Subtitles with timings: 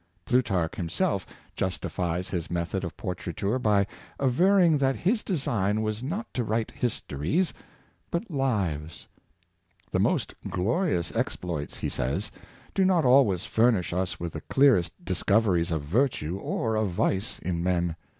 [0.25, 3.85] Plutarch himself justifies his method of portraiture by
[4.19, 7.53] averring that his design was not to write histories,
[8.09, 9.07] but lives."
[9.91, 12.31] The most glorious exploits," he says,"
[12.73, 17.61] do not always furnish us with the clearest discoveries of virtue or of vice in
[17.63, 17.95] men.